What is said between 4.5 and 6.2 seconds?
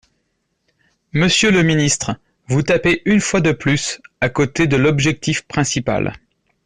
de l’objectif principal.